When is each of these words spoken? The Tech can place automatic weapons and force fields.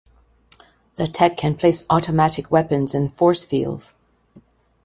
The 0.95 1.05
Tech 1.05 1.37
can 1.37 1.53
place 1.53 1.85
automatic 1.87 2.49
weapons 2.49 2.95
and 2.95 3.13
force 3.13 3.45
fields. 3.45 3.93